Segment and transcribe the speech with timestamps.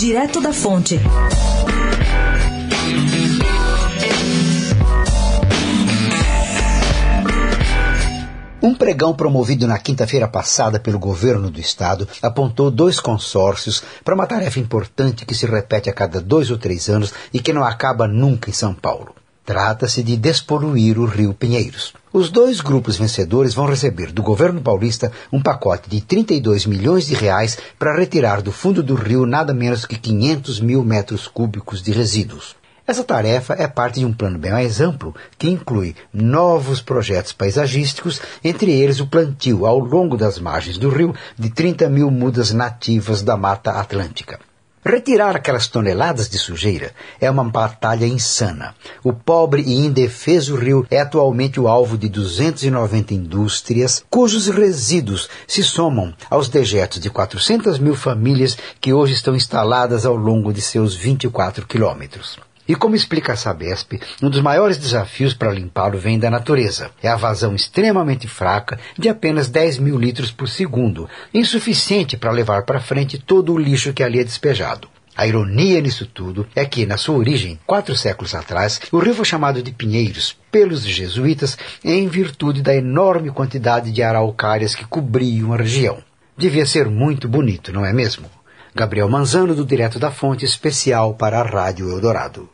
[0.00, 0.98] Direto da Fonte.
[8.62, 14.26] Um pregão promovido na quinta-feira passada pelo governo do estado apontou dois consórcios para uma
[14.26, 18.08] tarefa importante que se repete a cada dois ou três anos e que não acaba
[18.08, 19.19] nunca em São Paulo.
[19.44, 21.92] Trata-se de despoluir o Rio Pinheiros.
[22.12, 27.14] Os dois grupos vencedores vão receber do governo paulista um pacote de 32 milhões de
[27.14, 31.90] reais para retirar do fundo do rio nada menos que 500 mil metros cúbicos de
[31.90, 32.54] resíduos.
[32.86, 38.20] Essa tarefa é parte de um plano bem mais amplo, que inclui novos projetos paisagísticos,
[38.42, 43.22] entre eles o plantio ao longo das margens do rio de 30 mil mudas nativas
[43.22, 44.40] da Mata Atlântica.
[44.82, 48.74] Retirar aquelas toneladas de sujeira é uma batalha insana.
[49.04, 55.62] O pobre e indefeso rio é atualmente o alvo de 290 indústrias, cujos resíduos se
[55.62, 60.94] somam aos dejetos de 400 mil famílias que hoje estão instaladas ao longo de seus
[60.94, 62.38] 24 quilômetros.
[62.70, 66.92] E como explica a Sabesp, um dos maiores desafios para limpá-lo vem da natureza.
[67.02, 72.62] É a vazão extremamente fraca de apenas 10 mil litros por segundo, insuficiente para levar
[72.62, 74.88] para frente todo o lixo que ali é despejado.
[75.16, 79.24] A ironia nisso tudo é que, na sua origem, quatro séculos atrás, o rio foi
[79.24, 85.56] chamado de Pinheiros pelos jesuítas em virtude da enorme quantidade de araucárias que cobriam a
[85.56, 85.98] região.
[86.38, 88.30] Devia ser muito bonito, não é mesmo?
[88.72, 92.48] Gabriel Manzano, do Direto da Fonte, especial para a Rádio Eldorado.